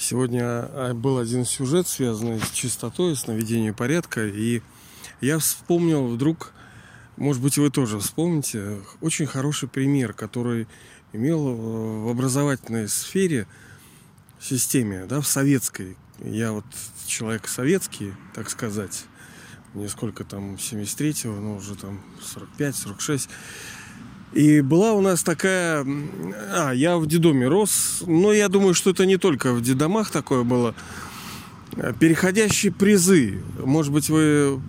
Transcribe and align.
Сегодня 0.00 0.42
а, 0.42 0.94
был 0.94 1.18
один 1.18 1.44
сюжет, 1.44 1.86
связанный 1.86 2.40
с 2.40 2.50
чистотой, 2.52 3.14
с 3.14 3.26
наведением 3.26 3.74
порядка, 3.74 4.26
и 4.26 4.62
я 5.20 5.38
вспомнил 5.38 6.06
вдруг, 6.06 6.54
может 7.18 7.42
быть, 7.42 7.58
вы 7.58 7.68
тоже 7.68 7.98
вспомните, 7.98 8.78
очень 9.02 9.26
хороший 9.26 9.68
пример, 9.68 10.14
который 10.14 10.66
имел 11.12 11.48
э, 11.48 11.52
в 11.52 12.08
образовательной 12.08 12.88
сфере, 12.88 13.46
системе, 14.40 15.04
да, 15.04 15.20
в 15.20 15.26
советской. 15.26 15.98
Я 16.24 16.52
вот 16.52 16.64
человек 17.06 17.46
советский, 17.46 18.14
так 18.32 18.48
сказать, 18.48 19.04
мне 19.74 19.86
сколько 19.90 20.24
там, 20.24 20.54
73-го, 20.54 21.38
ну, 21.38 21.56
уже 21.56 21.74
там 21.74 22.00
45-46. 22.58 23.28
И 24.32 24.60
была 24.60 24.92
у 24.92 25.00
нас 25.00 25.22
такая... 25.22 25.84
А, 26.52 26.72
я 26.72 26.98
в 26.98 27.06
дедоме 27.06 27.48
рос, 27.48 28.02
но 28.06 28.32
я 28.32 28.48
думаю, 28.48 28.74
что 28.74 28.90
это 28.90 29.04
не 29.06 29.16
только 29.16 29.52
в 29.52 29.60
дедомах 29.60 30.10
такое 30.10 30.44
было. 30.44 30.74
Переходящие 31.98 32.72
призы. 32.72 33.42
Может 33.58 33.92
быть, 33.92 34.08
вы, 34.08 34.60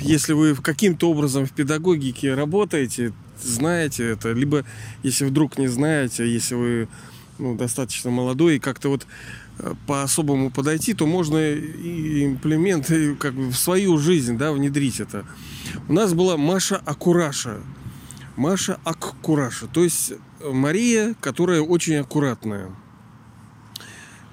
если 0.00 0.32
вы 0.32 0.54
каким-то 0.54 1.10
образом 1.10 1.46
в 1.46 1.52
педагогике 1.52 2.34
работаете, 2.34 3.12
знаете 3.42 4.04
это, 4.06 4.32
либо 4.32 4.64
если 5.02 5.24
вдруг 5.24 5.58
не 5.58 5.68
знаете, 5.68 6.30
если 6.30 6.54
вы 6.54 6.88
ну, 7.38 7.56
достаточно 7.56 8.10
молодой 8.10 8.56
и 8.56 8.60
как-то 8.60 8.88
вот 8.88 9.06
э, 9.58 9.74
по-особому 9.86 10.50
подойти, 10.50 10.94
то 10.94 11.06
можно 11.06 11.38
и 11.38 12.24
имплементы 12.24 13.14
как 13.16 13.34
бы 13.34 13.50
в 13.50 13.56
свою 13.56 13.98
жизнь 13.98 14.38
да, 14.38 14.52
внедрить 14.52 15.00
это. 15.00 15.24
У 15.88 15.92
нас 15.92 16.14
была 16.14 16.36
Маша 16.36 16.76
Акураша. 16.76 17.60
Маша 18.36 18.80
Аккураша. 18.84 19.66
То 19.66 19.84
есть 19.84 20.14
Мария, 20.42 21.14
которая 21.20 21.60
очень 21.60 21.96
аккуратная. 21.96 22.70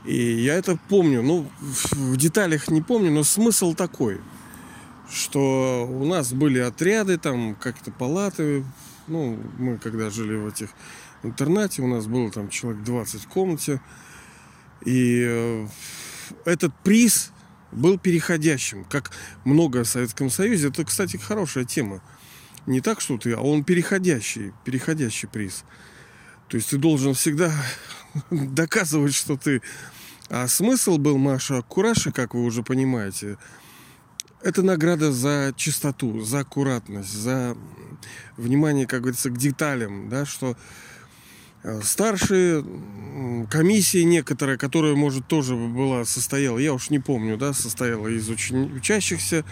И 0.05 0.15
я 0.15 0.55
это 0.55 0.79
помню. 0.87 1.21
Ну, 1.21 1.49
в 1.59 2.17
деталях 2.17 2.69
не 2.69 2.81
помню, 2.81 3.11
но 3.11 3.23
смысл 3.23 3.73
такой, 3.73 4.21
что 5.11 5.87
у 5.89 6.05
нас 6.05 6.33
были 6.33 6.59
отряды, 6.59 7.17
там 7.17 7.55
как-то 7.55 7.91
палаты. 7.91 8.63
Ну, 9.07 9.37
мы 9.57 9.77
когда 9.77 10.09
жили 10.09 10.35
в 10.35 10.47
этих 10.47 10.69
интернате, 11.23 11.81
у 11.81 11.87
нас 11.87 12.07
было 12.07 12.31
там 12.31 12.49
человек 12.49 12.83
20 12.83 13.23
в 13.23 13.27
комнате. 13.27 13.81
И 14.85 15.25
э, 15.27 15.67
этот 16.45 16.73
приз 16.83 17.31
был 17.71 17.99
переходящим, 17.99 18.85
как 18.85 19.11
много 19.43 19.83
в 19.83 19.87
Советском 19.87 20.29
Союзе. 20.29 20.69
Это, 20.69 20.85
кстати, 20.85 21.17
хорошая 21.17 21.65
тема 21.65 22.01
не 22.69 22.81
так, 22.81 23.01
что 23.01 23.17
ты, 23.17 23.33
а 23.33 23.41
он 23.41 23.63
переходящий, 23.63 24.53
переходящий 24.63 25.27
приз. 25.27 25.63
То 26.47 26.57
есть 26.57 26.69
ты 26.69 26.77
должен 26.77 27.13
всегда 27.13 27.51
доказывать, 28.29 29.13
что 29.13 29.37
ты... 29.37 29.61
А 30.29 30.47
смысл 30.47 30.99
был 30.99 31.17
Маша 31.17 31.63
Кураши, 31.63 32.11
как 32.11 32.35
вы 32.35 32.43
уже 32.43 32.61
понимаете, 32.61 33.37
это 34.43 34.61
награда 34.61 35.11
за 35.11 35.53
чистоту, 35.57 36.21
за 36.21 36.41
аккуратность, 36.41 37.11
за 37.11 37.57
внимание, 38.37 38.85
как 38.85 39.01
говорится, 39.01 39.31
к 39.31 39.37
деталям, 39.37 40.07
да, 40.07 40.25
что 40.25 40.55
старшие 41.83 42.63
комиссии 43.49 44.03
некоторые, 44.03 44.57
которая, 44.57 44.95
может, 44.95 45.27
тоже 45.27 45.55
была, 45.55 46.05
состояла, 46.05 46.57
я 46.57 46.73
уж 46.73 46.89
не 46.89 46.99
помню, 46.99 47.37
да, 47.37 47.53
состояла 47.53 48.07
из 48.07 48.29
учи- 48.29 48.75
учащихся, 48.75 49.43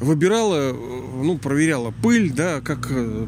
выбирала, 0.00 0.72
ну, 0.72 1.38
проверяла 1.38 1.92
пыль, 1.92 2.32
да, 2.32 2.60
как 2.60 2.88
э, 2.90 3.26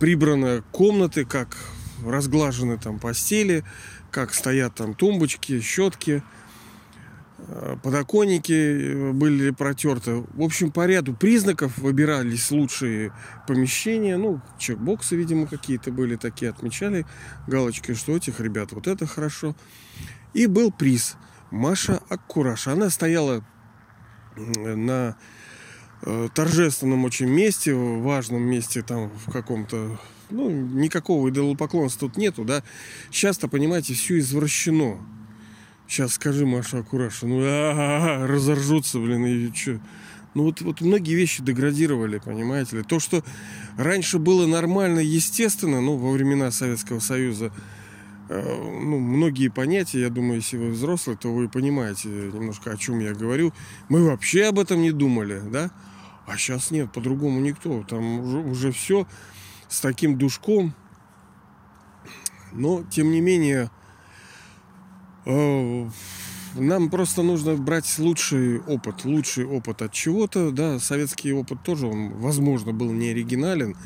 прибраны 0.00 0.62
комнаты, 0.70 1.24
как 1.24 1.56
разглажены 2.04 2.78
там 2.78 2.98
постели, 2.98 3.64
как 4.10 4.34
стоят 4.34 4.74
там 4.74 4.94
тумбочки, 4.94 5.60
щетки, 5.60 6.22
э, 6.22 6.43
подоконники 7.82 8.52
э, 8.52 9.12
были 9.12 9.50
протерты. 9.50 10.24
В 10.34 10.42
общем, 10.42 10.70
по 10.70 10.86
ряду 10.86 11.14
признаков 11.14 11.78
выбирались 11.78 12.50
лучшие 12.50 13.12
помещения. 13.46 14.16
Ну, 14.16 14.40
чекбоксы, 14.58 15.16
видимо, 15.16 15.46
какие-то 15.46 15.90
были 15.90 16.16
такие, 16.16 16.50
отмечали 16.50 17.06
галочкой, 17.46 17.94
что 17.94 18.16
этих 18.16 18.40
ребят 18.40 18.72
вот 18.72 18.86
это 18.86 19.06
хорошо. 19.06 19.54
И 20.32 20.46
был 20.46 20.72
приз. 20.72 21.16
Маша 21.50 22.00
Аккураш. 22.08 22.66
Она 22.66 22.90
стояла 22.90 23.44
на 24.36 25.16
Э, 26.06 26.28
торжественном 26.34 27.04
очень 27.06 27.28
месте, 27.28 27.72
важном 27.72 28.42
месте, 28.42 28.82
там 28.82 29.10
в 29.24 29.32
каком-то, 29.32 29.98
ну, 30.28 30.50
никакого 30.50 31.30
идолопоклонства 31.30 32.08
тут 32.08 32.18
нету, 32.18 32.44
да. 32.44 32.62
Сейчас-то, 33.10 33.48
понимаете, 33.48 33.94
все 33.94 34.18
извращено. 34.18 34.98
Сейчас 35.86 36.14
скажи, 36.14 36.46
Маша 36.46 36.78
Акураша, 36.78 37.26
ну, 37.26 37.40
разоржутся, 38.26 38.98
блин, 38.98 39.26
и 39.26 39.54
что? 39.54 39.80
Ну, 40.34 40.44
вот, 40.44 40.60
вот 40.62 40.80
многие 40.80 41.14
вещи 41.14 41.42
деградировали, 41.42 42.18
понимаете 42.18 42.78
ли. 42.78 42.82
То, 42.82 42.98
что 42.98 43.22
раньше 43.76 44.18
было 44.18 44.46
нормально, 44.46 44.98
естественно, 44.98 45.80
ну, 45.80 45.96
во 45.96 46.10
времена 46.10 46.50
Советского 46.50 46.98
Союза, 46.98 47.52
э, 48.28 48.42
ну, 48.42 48.98
многие 48.98 49.48
понятия, 49.48 50.00
я 50.00 50.10
думаю, 50.10 50.36
если 50.36 50.56
вы 50.56 50.70
взрослый, 50.70 51.16
то 51.16 51.32
вы 51.32 51.48
понимаете 51.48 52.08
немножко, 52.08 52.72
о 52.72 52.76
чем 52.76 52.98
я 52.98 53.14
говорю. 53.14 53.52
Мы 53.88 54.04
вообще 54.04 54.46
об 54.46 54.58
этом 54.58 54.82
не 54.82 54.90
думали, 54.90 55.40
да? 55.50 55.70
А 56.26 56.36
сейчас 56.36 56.72
нет, 56.72 56.90
по-другому 56.92 57.38
никто. 57.38 57.84
Там 57.84 58.20
уже, 58.20 58.38
уже 58.38 58.72
все 58.72 59.06
с 59.68 59.80
таким 59.80 60.18
душком. 60.18 60.74
Но, 62.52 62.82
тем 62.84 63.12
не 63.12 63.20
менее, 63.20 63.70
нам 65.26 66.90
просто 66.90 67.22
нужно 67.22 67.56
брать 67.56 67.98
лучший 67.98 68.60
опыт. 68.60 69.04
Лучший 69.04 69.44
опыт 69.44 69.82
от 69.82 69.92
чего-то. 69.92 70.50
Да, 70.50 70.78
советский 70.78 71.32
опыт 71.32 71.62
тоже, 71.62 71.86
он, 71.86 72.10
возможно, 72.14 72.72
был 72.72 72.92
не 72.92 73.08
оригинален. 73.08 73.76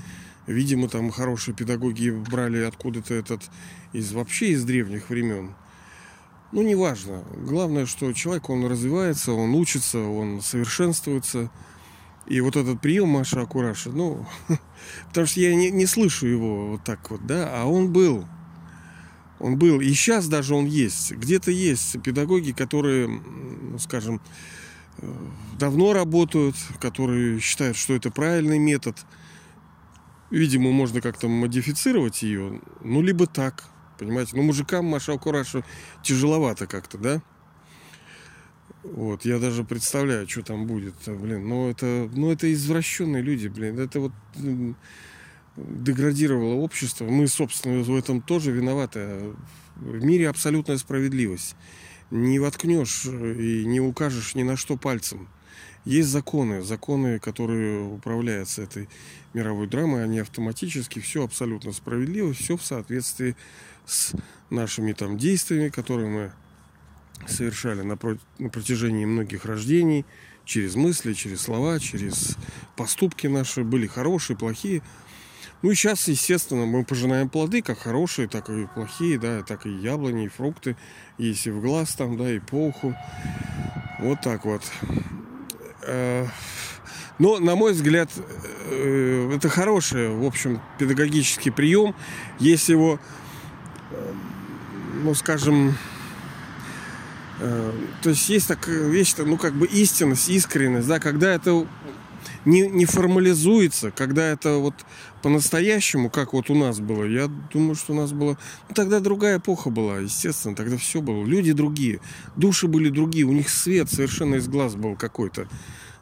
Видимо, 0.46 0.88
там 0.88 1.10
хорошие 1.10 1.54
педагоги 1.54 2.10
брали 2.10 2.62
откуда-то 2.62 3.14
этот 3.14 3.42
из 3.92 4.12
вообще 4.12 4.50
из 4.50 4.64
древних 4.64 5.10
времен. 5.10 5.54
Ну, 6.52 6.62
неважно. 6.62 7.24
Главное, 7.36 7.84
что 7.84 8.12
человек, 8.12 8.48
он 8.48 8.66
развивается, 8.66 9.32
он 9.32 9.54
учится, 9.54 10.00
он 10.00 10.40
совершенствуется– 10.40 11.50
и 12.28 12.40
вот 12.42 12.56
этот 12.56 12.80
прием 12.80 13.08
Маша 13.08 13.40
Акураша, 13.40 13.90
ну, 13.90 14.26
потому 15.08 15.26
что 15.26 15.40
я 15.40 15.54
не, 15.54 15.70
не 15.70 15.86
слышу 15.86 16.26
его 16.26 16.72
вот 16.72 16.84
так 16.84 17.10
вот, 17.10 17.26
да, 17.26 17.48
а 17.50 17.64
он 17.64 17.90
был. 17.90 18.26
Он 19.40 19.56
был. 19.56 19.80
И 19.80 19.88
сейчас 19.92 20.28
даже 20.28 20.54
он 20.54 20.66
есть. 20.66 21.12
Где-то 21.12 21.50
есть 21.50 22.00
педагоги, 22.02 22.52
которые, 22.52 23.08
ну, 23.08 23.78
скажем, 23.78 24.20
э, 24.98 25.14
давно 25.58 25.92
работают, 25.92 26.56
которые 26.80 27.40
считают, 27.40 27.76
что 27.76 27.94
это 27.94 28.10
правильный 28.10 28.58
метод. 28.58 28.96
Видимо, 30.30 30.72
можно 30.72 31.00
как-то 31.00 31.28
модифицировать 31.28 32.22
ее. 32.22 32.60
Ну, 32.82 33.00
либо 33.00 33.26
так. 33.26 33.64
Понимаете? 33.98 34.36
Ну, 34.36 34.42
мужикам 34.42 34.84
Маша 34.84 35.12
Акураша 35.12 35.64
тяжеловато 36.02 36.66
как-то, 36.66 36.98
да? 36.98 37.22
Вот, 38.84 39.24
я 39.24 39.38
даже 39.38 39.64
представляю, 39.64 40.28
что 40.28 40.42
там 40.42 40.66
будет, 40.66 40.94
блин. 41.06 41.48
Ну, 41.48 41.68
это, 41.68 42.08
ну, 42.12 42.30
это 42.30 42.52
извращенные 42.52 43.22
люди, 43.22 43.48
блин. 43.48 43.78
Это 43.78 44.00
вот 44.00 44.12
деградировало 45.66 46.54
общество. 46.54 47.04
Мы, 47.04 47.26
собственно, 47.28 47.82
в 47.82 47.96
этом 47.96 48.20
тоже 48.20 48.50
виноваты. 48.52 49.34
В 49.76 50.04
мире 50.04 50.28
абсолютная 50.28 50.78
справедливость. 50.78 51.56
Не 52.10 52.38
воткнешь 52.38 53.04
и 53.06 53.64
не 53.66 53.80
укажешь 53.80 54.34
ни 54.34 54.42
на 54.42 54.56
что 54.56 54.76
пальцем. 54.76 55.28
Есть 55.84 56.08
законы, 56.08 56.62
законы, 56.62 57.18
которые 57.18 57.82
управляются 57.82 58.62
этой 58.62 58.88
мировой 59.32 59.66
драмой, 59.66 60.04
они 60.04 60.18
автоматически, 60.18 60.98
все 60.98 61.24
абсолютно 61.24 61.72
справедливо, 61.72 62.32
все 62.34 62.56
в 62.56 62.64
соответствии 62.64 63.36
с 63.86 64.12
нашими 64.50 64.92
там 64.92 65.16
действиями, 65.16 65.68
которые 65.68 66.08
мы 66.08 66.32
совершали 67.26 67.82
на, 67.82 67.96
про... 67.96 68.18
на 68.38 68.48
протяжении 68.48 69.04
многих 69.04 69.44
рождений, 69.44 70.04
через 70.44 70.74
мысли, 70.76 71.12
через 71.12 71.42
слова, 71.42 71.78
через 71.78 72.36
поступки 72.76 73.26
наши, 73.26 73.64
были 73.64 73.86
хорошие, 73.86 74.36
плохие. 74.36 74.82
Ну 75.60 75.72
и 75.72 75.74
сейчас, 75.74 76.06
естественно, 76.06 76.66
мы 76.66 76.84
пожинаем 76.84 77.28
плоды, 77.28 77.62
как 77.62 77.80
хорошие, 77.80 78.28
так 78.28 78.48
и 78.48 78.66
плохие, 78.66 79.18
да, 79.18 79.42
так 79.42 79.66
и 79.66 79.70
яблони, 79.70 80.26
и 80.26 80.28
фрукты, 80.28 80.76
есть 81.18 81.48
и 81.48 81.50
в 81.50 81.60
глаз 81.60 81.94
там, 81.94 82.16
да, 82.16 82.30
и 82.30 82.38
по 82.38 82.68
уху. 82.68 82.94
Вот 83.98 84.20
так 84.20 84.44
вот. 84.44 84.62
Э, 85.82 86.26
но, 87.18 87.40
на 87.40 87.56
мой 87.56 87.72
взгляд, 87.72 88.08
э, 88.66 89.32
это 89.34 89.48
хороший, 89.48 90.10
в 90.10 90.24
общем, 90.24 90.60
педагогический 90.78 91.50
прием, 91.50 91.96
если 92.38 92.74
его, 92.74 93.00
э, 93.90 94.12
ну, 95.02 95.14
скажем, 95.14 95.76
то 97.38 98.10
есть 98.10 98.28
есть 98.28 98.48
такая 98.48 98.88
вещь, 98.88 99.14
ну, 99.16 99.36
как 99.36 99.54
бы 99.54 99.68
истинность, 99.68 100.28
искренность, 100.28 100.88
да, 100.88 100.98
когда 100.98 101.32
это 101.32 101.68
не, 102.48 102.62
не 102.66 102.86
формализуется, 102.86 103.90
когда 103.90 104.26
это 104.30 104.56
вот 104.56 104.74
по-настоящему, 105.22 106.08
как 106.08 106.32
вот 106.32 106.48
у 106.48 106.54
нас 106.54 106.80
было. 106.80 107.04
Я 107.04 107.28
думаю, 107.52 107.74
что 107.74 107.92
у 107.92 107.96
нас 107.96 108.12
было... 108.12 108.38
Ну, 108.68 108.74
тогда 108.74 109.00
другая 109.00 109.36
эпоха 109.38 109.68
была, 109.68 109.98
естественно, 109.98 110.56
тогда 110.56 110.78
все 110.78 111.02
было. 111.02 111.24
Люди 111.26 111.52
другие, 111.52 112.00
души 112.36 112.66
были 112.66 112.88
другие, 112.88 113.26
у 113.26 113.32
них 113.32 113.50
свет 113.50 113.90
совершенно 113.90 114.36
из 114.36 114.48
глаз 114.48 114.76
был 114.76 114.96
какой-то. 114.96 115.46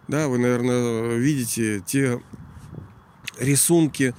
Да, 0.07 0.29
вы, 0.29 0.39
наверное, 0.39 1.17
видите 1.17 1.83
те 1.85 2.23
рисунки 3.41 4.15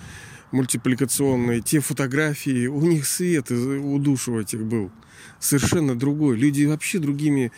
мультипликационные, 0.52 1.62
те 1.62 1.80
фотографии, 1.80 2.68
у 2.68 2.82
них 2.82 3.08
свет 3.08 3.52
у 3.52 3.98
душ 4.00 4.28
у 4.28 4.38
этих 4.38 4.66
был 4.66 4.92
совершенно 5.40 5.96
другой. 5.96 6.36
Люди 6.36 6.66
вообще 6.66 7.00
другими 7.00 7.54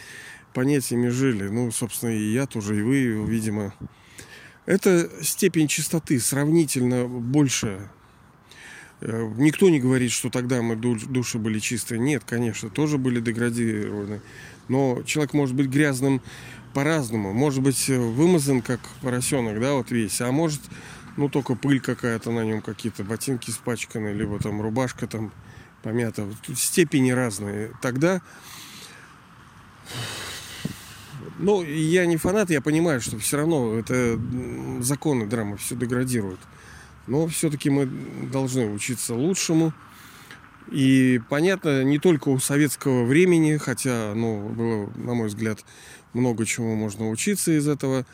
понятиями 0.53 1.07
жили. 1.07 1.47
Ну, 1.47 1.71
собственно, 1.71 2.11
и 2.11 2.31
я 2.31 2.45
тоже, 2.45 2.77
и 2.77 2.83
вы, 2.83 3.25
видимо. 3.25 3.73
Это 4.69 5.09
степень 5.23 5.67
чистоты 5.67 6.19
сравнительно 6.19 7.07
большая. 7.07 7.91
Э, 9.01 9.27
никто 9.37 9.67
не 9.67 9.79
говорит, 9.79 10.11
что 10.11 10.29
тогда 10.29 10.61
мы 10.61 10.75
души 10.75 11.39
были 11.39 11.57
чистые. 11.57 11.99
Нет, 11.99 12.21
конечно, 12.23 12.69
тоже 12.69 12.99
были 12.99 13.19
деградированы. 13.19 14.21
Но 14.67 15.01
человек 15.07 15.33
может 15.33 15.55
быть 15.55 15.69
грязным 15.69 16.21
по-разному. 16.75 17.33
Может 17.33 17.63
быть 17.63 17.89
вымазан, 17.89 18.61
как 18.61 18.79
поросенок, 19.01 19.59
да, 19.59 19.73
вот 19.73 19.89
весь. 19.89 20.21
А 20.21 20.31
может 20.31 20.61
ну 21.17 21.29
только 21.29 21.55
пыль 21.55 21.79
какая-то 21.79 22.29
на 22.29 22.45
нем, 22.45 22.61
какие-то 22.61 23.03
ботинки 23.03 23.49
испачканы, 23.49 24.09
либо 24.09 24.37
там 24.37 24.61
рубашка 24.61 25.07
там 25.07 25.31
помята. 25.81 26.27
Тут 26.45 26.59
степени 26.59 27.09
разные. 27.09 27.71
Тогда 27.81 28.21
ну, 31.39 31.63
я 31.63 32.05
не 32.05 32.17
фанат, 32.17 32.49
я 32.49 32.61
понимаю, 32.61 33.01
что 33.01 33.17
все 33.17 33.37
равно 33.37 33.75
это 33.77 34.19
законы 34.81 35.25
драмы 35.25 35.57
все 35.57 35.75
деградируют. 35.75 36.39
Но 37.07 37.27
все-таки 37.27 37.69
мы 37.69 37.87
должны 38.31 38.71
учиться 38.71 39.15
лучшему. 39.15 39.73
И 40.71 41.19
понятно, 41.29 41.83
не 41.83 41.97
только 41.97 42.29
у 42.29 42.37
советского 42.37 43.05
времени, 43.05 43.57
хотя, 43.57 44.13
ну, 44.13 44.49
было, 44.49 44.89
на 44.95 45.15
мой 45.15 45.29
взгляд, 45.29 45.65
много 46.13 46.45
чему 46.45 46.75
можно 46.75 47.09
учиться 47.09 47.57
из 47.57 47.67
этого. 47.67 48.05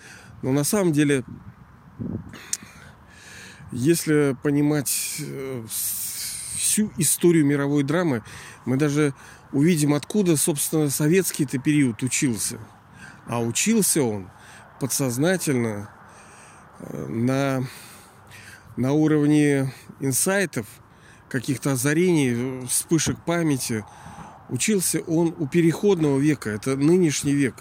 Но 0.41 0.53
на 0.53 0.63
самом 0.63 0.93
деле 0.93 1.25
если 3.71 4.37
понимать 4.41 5.17
э, 5.19 5.65
всю 5.67 6.91
историю 6.97 7.45
мировой 7.45 7.83
драмы, 7.83 8.23
мы 8.65 8.77
даже 8.77 9.13
увидим, 9.51 9.93
откуда, 9.93 10.37
собственно, 10.37 10.89
советский-то 10.89 11.57
период 11.59 12.01
учился. 12.03 12.57
А 13.27 13.39
учился 13.39 14.03
он 14.03 14.29
подсознательно 14.79 15.89
э, 16.79 17.07
на, 17.07 17.63
на 18.77 18.91
уровне 18.93 19.73
инсайтов, 19.99 20.67
каких-то 21.29 21.73
озарений, 21.73 22.65
вспышек 22.67 23.17
памяти. 23.25 23.83
Учился 24.49 25.01
он 25.01 25.35
у 25.37 25.47
переходного 25.47 26.19
века, 26.19 26.51
это 26.51 26.75
нынешний 26.75 27.33
век. 27.33 27.55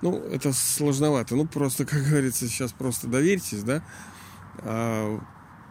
Ну, 0.00 0.16
это 0.18 0.52
сложновато. 0.52 1.36
Ну, 1.36 1.46
просто, 1.46 1.84
как 1.86 2.02
говорится, 2.02 2.46
сейчас 2.48 2.72
просто 2.72 3.08
доверьтесь, 3.08 3.62
да 3.62 3.82
а 4.62 5.20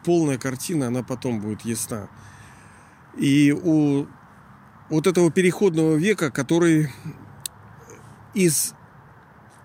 полная 0.04 0.38
картина, 0.38 0.88
она 0.88 1.04
потом 1.04 1.42
будет 1.42 1.62
ясна. 1.62 2.10
И 3.18 3.52
у 3.52 4.08
вот 4.90 5.08
этого 5.08 5.32
переходного 5.32 5.96
века, 5.96 6.32
который 6.32 6.92
из 8.34 8.74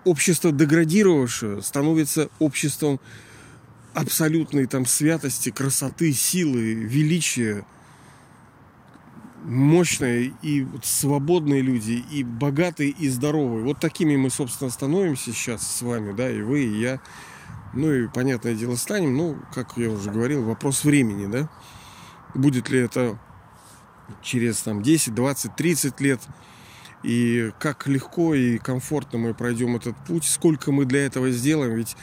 общества 0.05 0.51
деградировавшего 0.51 1.61
становится 1.61 2.29
обществом 2.39 2.99
абсолютной 3.93 4.65
там 4.65 4.85
святости, 4.85 5.51
красоты, 5.51 6.13
силы, 6.13 6.73
величия, 6.73 7.65
мощные 9.43 10.33
и 10.41 10.65
свободные 10.83 11.61
люди, 11.61 12.03
и 12.11 12.23
богатые, 12.23 12.89
и 12.89 13.09
здоровые. 13.09 13.63
Вот 13.63 13.79
такими 13.79 14.15
мы, 14.15 14.29
собственно, 14.29 14.69
становимся 14.69 15.31
сейчас 15.31 15.67
с 15.67 15.81
вами, 15.81 16.13
да, 16.13 16.29
и 16.29 16.41
вы, 16.41 16.63
и 16.63 16.79
я. 16.79 16.99
Ну 17.73 17.91
и, 17.91 18.07
понятное 18.07 18.55
дело, 18.55 18.75
станем. 18.75 19.17
Ну, 19.17 19.37
как 19.53 19.77
я 19.77 19.89
уже 19.89 20.11
говорил, 20.11 20.43
вопрос 20.43 20.83
времени, 20.83 21.31
да. 21.31 21.49
Будет 22.33 22.69
ли 22.69 22.79
это 22.79 23.19
через 24.21 24.61
там 24.61 24.81
10, 24.81 25.13
20, 25.13 25.55
30 25.55 26.01
лет. 26.01 26.21
И 27.03 27.51
как 27.59 27.87
легко 27.87 28.33
и 28.33 28.57
комфортно 28.57 29.19
мы 29.19 29.33
пройдем 29.33 29.75
этот 29.75 29.95
путь, 30.05 30.23
сколько 30.23 30.71
мы 30.71 30.85
для 30.85 31.05
этого 31.05 31.31
сделаем. 31.31 31.75
Ведь 31.75 31.95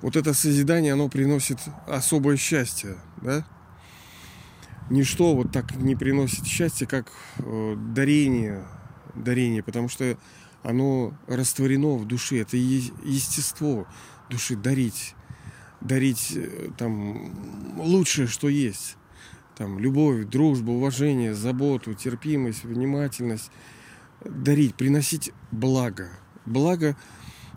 вот 0.00 0.16
это 0.16 0.32
созидание, 0.32 0.92
оно 0.92 1.08
приносит 1.08 1.58
особое 1.86 2.36
счастье, 2.36 2.96
да. 3.20 3.44
Ничто 4.90 5.34
вот 5.34 5.50
так 5.50 5.74
не 5.76 5.96
приносит 5.96 6.46
счастья, 6.46 6.86
как 6.86 7.10
э, 7.38 7.76
дарение, 7.94 8.64
дарение, 9.14 9.62
потому 9.62 9.88
что 9.88 10.16
оно 10.62 11.14
растворено 11.26 11.96
в 11.96 12.06
душе, 12.06 12.38
это 12.38 12.56
естество 12.56 13.86
души 14.30 14.56
дарить, 14.56 15.14
дарить 15.80 16.32
э, 16.36 16.70
там 16.76 17.32
лучшее, 17.78 18.26
что 18.26 18.48
есть. 18.48 18.96
Там 19.56 19.78
любовь, 19.78 20.26
дружбу, 20.26 20.72
уважение, 20.72 21.34
заботу, 21.34 21.94
терпимость, 21.94 22.64
внимательность. 22.64 23.50
Дарить, 24.22 24.74
приносить 24.74 25.32
благо. 25.50 26.08
Благо, 26.46 26.96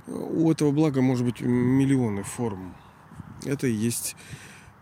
у 0.07 0.51
этого 0.51 0.71
блага 0.71 1.01
может 1.01 1.25
быть 1.25 1.41
миллионы 1.41 2.23
форм. 2.23 2.75
Это 3.45 3.67
и 3.67 3.73
есть 3.73 4.15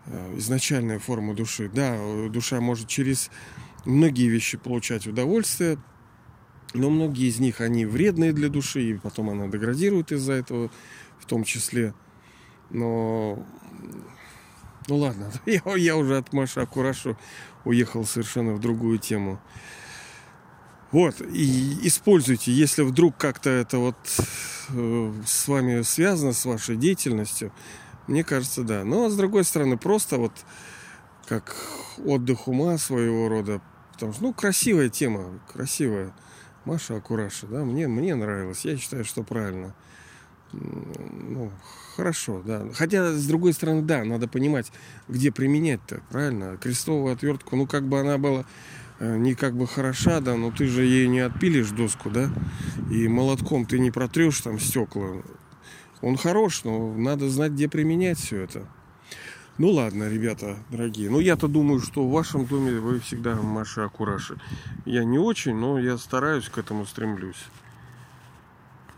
э, 0.06 0.38
изначальная 0.38 0.98
форма 0.98 1.34
души. 1.34 1.70
Да, 1.72 1.98
душа 2.28 2.60
может 2.60 2.88
через 2.88 3.30
многие 3.84 4.28
вещи 4.28 4.56
получать 4.56 5.06
удовольствие, 5.06 5.78
но 6.74 6.90
многие 6.90 7.28
из 7.28 7.38
них, 7.38 7.60
они 7.60 7.86
вредные 7.86 8.32
для 8.32 8.48
души, 8.48 8.82
и 8.82 8.94
потом 8.94 9.30
она 9.30 9.48
деградирует 9.48 10.12
из-за 10.12 10.34
этого 10.34 10.70
в 11.18 11.26
том 11.26 11.44
числе. 11.44 11.94
Но 12.70 13.44
ну 14.88 14.96
ладно, 14.96 15.32
я, 15.46 15.62
я 15.76 15.96
уже 15.96 16.18
от 16.18 16.32
Маши 16.32 16.60
Акурашу 16.60 17.16
уехал 17.64 18.04
совершенно 18.04 18.52
в 18.54 18.60
другую 18.60 18.98
тему. 18.98 19.40
Вот, 20.92 21.20
и 21.20 21.78
используйте, 21.86 22.52
если 22.52 22.82
вдруг 22.82 23.16
как-то 23.16 23.50
это 23.50 23.78
вот 23.78 23.96
э, 24.70 25.12
с 25.26 25.48
вами 25.48 25.82
связано, 25.82 26.32
с 26.32 26.44
вашей 26.44 26.76
деятельностью, 26.76 27.52
мне 28.06 28.22
кажется, 28.22 28.62
да. 28.62 28.84
Но 28.84 28.96
ну, 28.96 29.06
а 29.06 29.10
с 29.10 29.16
другой 29.16 29.44
стороны, 29.44 29.76
просто 29.76 30.16
вот 30.16 30.32
как 31.26 31.56
отдых 32.04 32.46
ума 32.46 32.78
своего 32.78 33.28
рода, 33.28 33.60
потому 33.92 34.12
что, 34.12 34.22
ну, 34.22 34.32
красивая 34.32 34.88
тема, 34.88 35.40
красивая. 35.52 36.14
Маша 36.64 36.96
Акураша, 36.96 37.46
да, 37.46 37.64
мне, 37.64 37.86
мне 37.86 38.14
нравилось, 38.14 38.64
я 38.64 38.76
считаю, 38.76 39.04
что 39.04 39.22
правильно 39.22 39.74
ну, 40.52 41.50
хорошо, 41.96 42.42
да. 42.44 42.66
Хотя, 42.74 43.12
с 43.12 43.26
другой 43.26 43.52
стороны, 43.52 43.82
да, 43.82 44.04
надо 44.04 44.28
понимать, 44.28 44.72
где 45.08 45.32
применять-то, 45.32 46.02
правильно? 46.10 46.56
Крестовую 46.56 47.12
отвертку, 47.12 47.56
ну, 47.56 47.66
как 47.66 47.84
бы 47.84 48.00
она 48.00 48.18
была 48.18 48.44
не 49.00 49.34
как 49.34 49.54
бы 49.56 49.66
хороша, 49.66 50.20
да, 50.20 50.36
но 50.36 50.50
ты 50.50 50.66
же 50.66 50.84
ей 50.84 51.08
не 51.08 51.20
отпилишь 51.20 51.70
доску, 51.70 52.10
да, 52.10 52.30
и 52.90 53.08
молотком 53.08 53.66
ты 53.66 53.78
не 53.78 53.90
протрешь 53.90 54.40
там 54.40 54.58
стекла. 54.58 55.22
Он 56.02 56.16
хорош, 56.16 56.64
но 56.64 56.94
надо 56.94 57.28
знать, 57.28 57.52
где 57.52 57.68
применять 57.68 58.18
все 58.18 58.42
это. 58.42 58.66
Ну 59.58 59.70
ладно, 59.70 60.08
ребята, 60.08 60.58
дорогие. 60.70 61.08
Ну 61.08 61.18
я-то 61.18 61.48
думаю, 61.48 61.80
что 61.80 62.06
в 62.06 62.12
вашем 62.12 62.44
доме 62.44 62.78
вы 62.78 63.00
всегда 63.00 63.34
Маша 63.36 63.86
Акураши. 63.86 64.36
Я 64.84 65.02
не 65.04 65.18
очень, 65.18 65.54
но 65.54 65.78
я 65.78 65.96
стараюсь 65.96 66.48
к 66.50 66.58
этому 66.58 66.84
стремлюсь. 66.84 67.42